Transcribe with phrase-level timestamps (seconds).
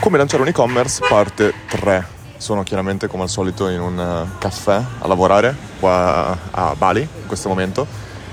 [0.00, 2.06] Come lanciare un e-commerce, parte 3.
[2.38, 7.26] Sono chiaramente come al solito in un eh, caffè a lavorare qua a Bali in
[7.26, 7.86] questo momento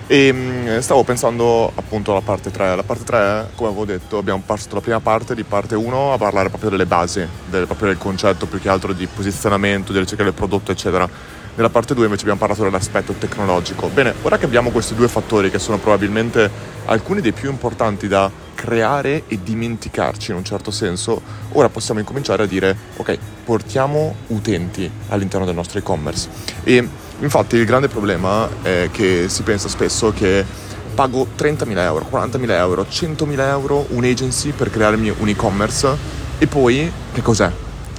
[0.07, 2.75] e mm, stavo pensando appunto alla parte 3.
[2.75, 6.17] La parte 3, come avevo detto, abbiamo passato la prima parte di parte 1 a
[6.17, 10.23] parlare proprio delle basi, del, proprio del concetto più che altro di posizionamento, di ricerca
[10.23, 11.07] del prodotto, eccetera.
[11.55, 13.87] Nella parte 2 invece abbiamo parlato dell'aspetto tecnologico.
[13.87, 16.49] Bene, ora che abbiamo questi due fattori che sono probabilmente
[16.85, 18.29] alcuni dei più importanti da
[18.61, 21.19] creare e dimenticarci in un certo senso,
[21.53, 26.29] ora possiamo incominciare a dire ok, portiamo utenti all'interno del nostro e-commerce.
[26.63, 26.87] E
[27.21, 30.45] infatti il grande problema è che si pensa spesso che
[30.93, 35.97] pago 30.000 euro, 40.000 euro, 100.000 euro un'agency per crearmi un e-commerce
[36.37, 37.49] e poi che cos'è?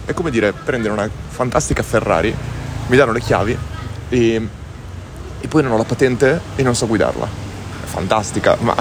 [0.05, 2.33] È come dire prendere una fantastica Ferrari
[2.87, 3.59] mi danno le chiavi
[4.11, 4.49] e,
[5.41, 7.52] e poi non ho la patente e non so guidarla.
[7.93, 8.75] Fantastica, ma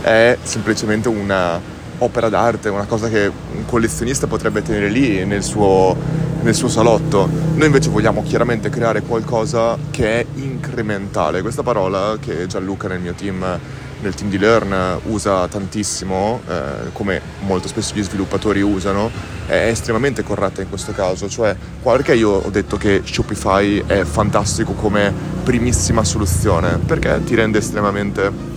[0.00, 1.60] è semplicemente una
[1.98, 5.94] opera d'arte, una cosa che un collezionista potrebbe tenere lì nel suo,
[6.40, 7.28] nel suo salotto.
[7.54, 11.42] Noi invece vogliamo chiaramente creare qualcosa che è incrementale.
[11.42, 13.60] Questa parola che Gianluca nel mio team
[14.04, 19.10] nel team di Learn usa tantissimo, eh, come molto spesso gli sviluppatori usano,
[19.46, 21.28] è estremamente corretta in questo caso.
[21.28, 26.78] Cioè, perché io ho detto che Shopify è fantastico come primissima soluzione?
[26.78, 28.52] Perché ti rende estremamente...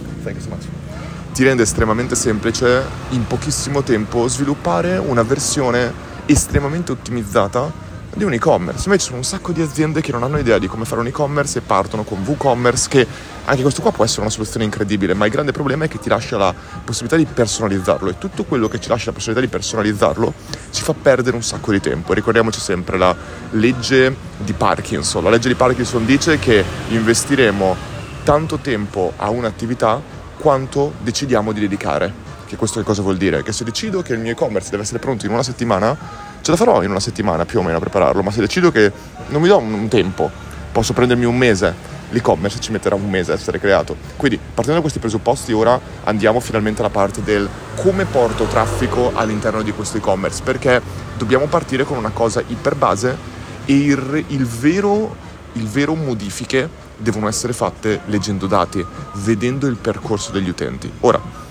[1.33, 5.93] Ti rende estremamente semplice in pochissimo tempo sviluppare una versione
[6.25, 7.85] estremamente ottimizzata
[8.17, 8.85] di un e-commerce.
[8.85, 11.07] Invece ci sono un sacco di aziende che non hanno idea di come fare un
[11.07, 13.07] e-commerce e partono con WooCommerce che
[13.45, 16.09] anche questo qua può essere una soluzione incredibile, ma il grande problema è che ti
[16.09, 20.33] lascia la possibilità di personalizzarlo e tutto quello che ci lascia la possibilità di personalizzarlo
[20.71, 22.13] ci fa perdere un sacco di tempo.
[22.13, 23.15] Ricordiamoci sempre la
[23.51, 25.23] legge di Parkinson.
[25.23, 27.75] La legge di Parkinson dice che investiremo
[28.23, 30.01] tanto tempo a un'attività
[30.39, 32.25] quanto decidiamo di dedicare.
[32.45, 33.43] Che questo che cosa vuol dire?
[33.43, 35.97] Che se decido che il mio e-commerce deve essere pronto in una settimana,
[36.41, 38.91] ce la farò in una settimana più o meno a prepararlo, ma se decido che
[39.27, 40.31] non mi do un tempo,
[40.71, 41.75] posso prendermi un mese,
[42.09, 43.97] l'e-commerce ci metterà un mese a essere creato.
[44.15, 49.61] Quindi partendo da questi presupposti ora andiamo finalmente alla parte del come porto traffico all'interno
[49.61, 50.81] di questo e-commerce, perché
[51.17, 53.17] dobbiamo partire con una cosa iper base
[53.65, 55.15] e il, il vero,
[55.53, 58.85] il vero modifiche devono essere fatte leggendo dati,
[59.15, 60.91] vedendo il percorso degli utenti.
[61.01, 61.45] Ora,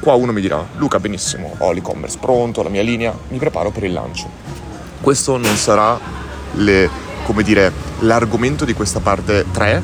[0.00, 3.84] Qua uno mi dirà, Luca benissimo, ho l'e-commerce pronto, la mia linea, mi preparo per
[3.84, 4.30] il lancio.
[4.98, 6.00] Questo non sarà
[6.54, 6.88] le,
[7.42, 9.82] dire, l'argomento di questa parte 3,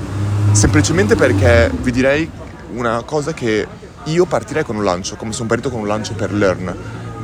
[0.53, 2.31] semplicemente perché vi direi
[2.73, 3.67] una cosa che
[4.05, 6.75] io partirei con un lancio, come sono partito con un lancio per Learn,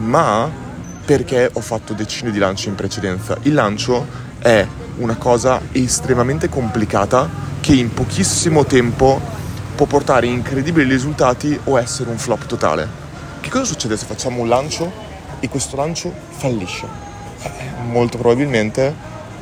[0.01, 0.51] ma
[1.03, 3.39] perché ho fatto decine di lanci in precedenza.
[3.45, 4.07] Il lancio
[4.39, 4.67] è
[4.99, 9.21] una cosa estremamente complicata che in pochissimo tempo
[9.77, 12.89] può portare incredibili risultati o essere un flop totale.
[13.41, 14.91] Che cosa succede se facciamo un lancio
[15.39, 16.87] e questo lancio fallisce?
[17.41, 17.51] Eh,
[17.85, 18.93] molto probabilmente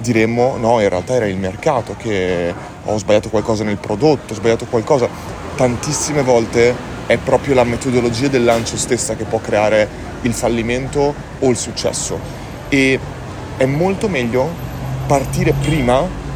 [0.00, 2.54] diremmo no, in realtà era il mercato che
[2.84, 5.08] ho sbagliato qualcosa nel prodotto, ho sbagliato qualcosa.
[5.56, 6.74] Tantissime volte
[7.06, 9.88] è proprio la metodologia del lancio stessa che può creare
[10.22, 12.18] il fallimento o il successo.
[12.68, 13.00] E
[13.56, 14.46] è molto meglio
[15.06, 16.28] partire prima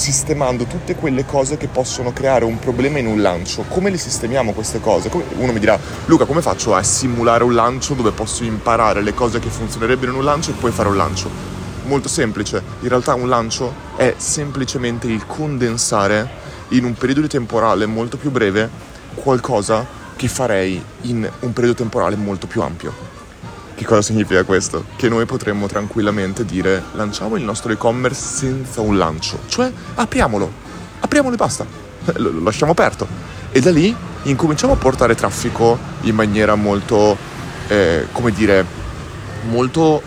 [0.00, 3.66] sistemando tutte quelle cose che possono creare un problema in un lancio.
[3.68, 5.10] Come le sistemiamo queste cose?
[5.36, 9.40] Uno mi dirà, Luca, come faccio a simulare un lancio dove posso imparare le cose
[9.40, 11.28] che funzionerebbero in un lancio e poi fare un lancio?
[11.84, 16.26] Molto semplice, in realtà un lancio è semplicemente il condensare
[16.68, 18.70] in un periodo temporale molto più breve
[19.16, 19.86] qualcosa
[20.16, 23.09] che farei in un periodo temporale molto più ampio.
[23.80, 24.84] Che cosa significa questo?
[24.94, 30.52] Che noi potremmo tranquillamente dire lanciamo il nostro e-commerce senza un lancio, cioè apriamolo,
[31.00, 31.64] apriamolo e basta,
[32.16, 33.06] lo lasciamo aperto.
[33.50, 37.16] E da lì incominciamo a portare traffico in maniera molto,
[37.68, 38.66] eh, come dire,
[39.48, 40.02] molto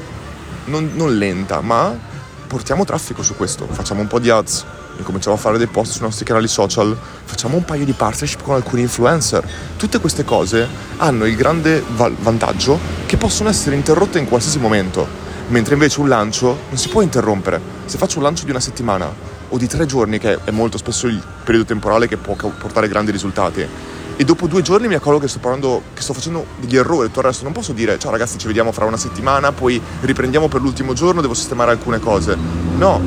[0.66, 1.97] non, non lenta, ma
[2.45, 4.66] portiamo traffico su questo, facciamo un po' di ads,
[4.97, 8.55] incominciamo a fare dei post sui nostri canali social, facciamo un paio di partnership con
[8.55, 9.47] alcuni influencer.
[9.77, 10.67] Tutte queste cose
[10.97, 15.07] hanno il grande vantaggio che possono essere interrotte in qualsiasi momento,
[15.47, 17.59] mentre invece un lancio non si può interrompere.
[17.85, 19.11] Se faccio un lancio di una settimana
[19.49, 23.11] o di tre giorni, che è molto spesso il periodo temporale che può portare grandi
[23.11, 23.67] risultati,
[24.16, 27.22] e dopo due giorni mi accorgo che sto parlando, che sto facendo degli errori, tutto
[27.22, 30.61] il resto non posso dire ciao ragazzi ci vediamo fra una settimana, poi riprendiamo per
[30.61, 32.37] l'ultimo giorno, devo sistemare alcune cose.
[32.78, 33.01] No,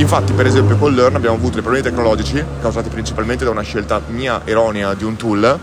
[0.00, 4.00] infatti per esempio con Learn abbiamo avuto dei problemi tecnologici causati principalmente da una scelta
[4.08, 5.58] mia erronea di un tool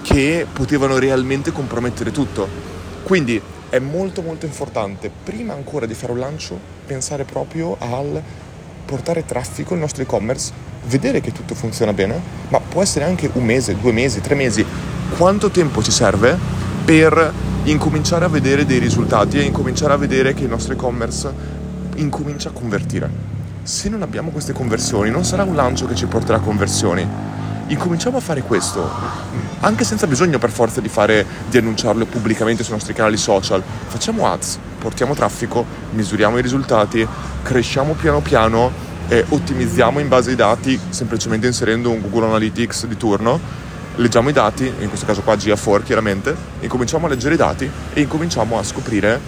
[0.00, 2.46] che potevano realmente compromettere tutto.
[3.02, 8.22] Quindi è molto molto importante, prima ancora di fare un lancio, pensare proprio al
[8.84, 10.52] portare traffico al nostro e-commerce
[10.86, 14.64] vedere che tutto funziona bene, ma può essere anche un mese, due mesi, tre mesi.
[15.16, 16.38] Quanto tempo ci serve
[16.84, 17.32] per
[17.64, 21.32] incominciare a vedere dei risultati e incominciare a vedere che il nostro e-commerce
[21.96, 23.33] incomincia a convertire.
[23.64, 27.08] Se non abbiamo queste conversioni, non sarà un lancio che ci porterà a conversioni.
[27.68, 28.86] Incominciamo a fare questo,
[29.60, 33.62] anche senza bisogno per forza di, fare, di annunciarlo pubblicamente sui nostri canali social.
[33.86, 37.08] Facciamo ads, portiamo traffico, misuriamo i risultati,
[37.42, 38.70] cresciamo piano piano
[39.08, 43.62] e ottimizziamo in base ai dati semplicemente inserendo un Google Analytics di turno
[43.96, 48.00] leggiamo i dati, in questo caso qua GA4 chiaramente, incominciamo a leggere i dati e
[48.00, 49.20] incominciamo a scoprire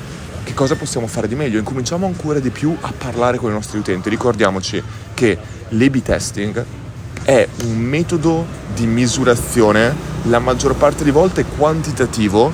[0.46, 3.80] che cosa possiamo fare di meglio, incominciamo ancora di più a parlare con i nostri
[3.80, 4.08] utenti.
[4.08, 4.80] Ricordiamoci
[5.12, 5.36] che
[5.70, 6.64] l'A-B testing
[7.24, 12.52] è un metodo di misurazione, la maggior parte di volte quantitativo,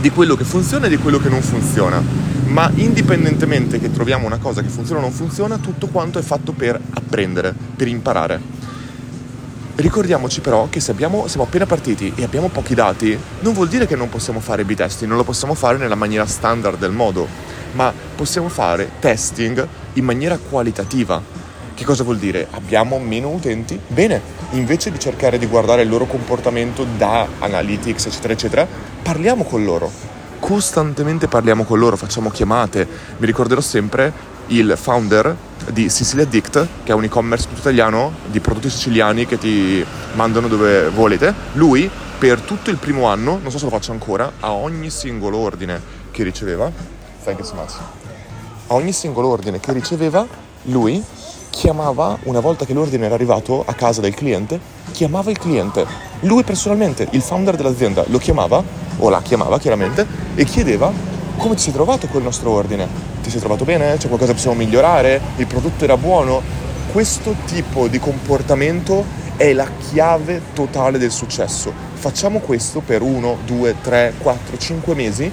[0.00, 2.02] di quello che funziona e di quello che non funziona.
[2.46, 6.50] Ma indipendentemente che troviamo una cosa che funziona o non funziona, tutto quanto è fatto
[6.50, 8.53] per apprendere, per imparare.
[9.76, 13.88] Ricordiamoci però che se abbiamo, siamo appena partiti e abbiamo pochi dati, non vuol dire
[13.88, 17.26] che non possiamo fare B-testing, non lo possiamo fare nella maniera standard del modo,
[17.72, 21.20] ma possiamo fare testing in maniera qualitativa.
[21.74, 22.46] Che cosa vuol dire?
[22.52, 23.76] Abbiamo meno utenti?
[23.88, 28.68] Bene, invece di cercare di guardare il loro comportamento da analytics, eccetera, eccetera,
[29.02, 29.90] parliamo con loro.
[30.38, 32.86] Costantemente parliamo con loro, facciamo chiamate.
[33.16, 34.12] Mi ricorderò sempre
[34.48, 35.36] il founder
[35.70, 40.48] di Sicilia Addict, che è un e-commerce tutto italiano di prodotti siciliani che ti mandano
[40.48, 41.32] dove volete.
[41.54, 45.38] Lui, per tutto il primo anno, non so se lo faccio ancora, a ogni singolo
[45.38, 45.80] ordine
[46.10, 46.70] che riceveva,
[47.24, 47.72] thank you so much,
[48.66, 50.26] a ogni singolo ordine che riceveva,
[50.64, 51.02] lui
[51.50, 54.58] chiamava, una volta che l'ordine era arrivato a casa del cliente,
[54.92, 55.86] chiamava il cliente.
[56.20, 58.62] Lui personalmente, il founder dell'azienda, lo chiamava,
[58.98, 60.92] o la chiamava chiaramente, e chiedeva
[61.36, 63.96] come ti sei trovato col nostro ordine ti sei trovato bene?
[63.96, 65.18] C'è qualcosa che possiamo migliorare?
[65.36, 66.42] Il prodotto era buono?
[66.92, 69.04] Questo tipo di comportamento
[69.36, 71.72] è la chiave totale del successo.
[71.94, 75.30] Facciamo questo per uno, due, tre, quattro, cinque mesi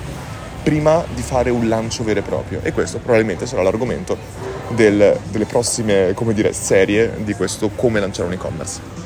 [0.64, 2.60] prima di fare un lancio vero e proprio.
[2.64, 4.18] E questo probabilmente sarà l'argomento
[4.70, 9.01] del, delle prossime, dire, serie di questo come lanciare un e-commerce.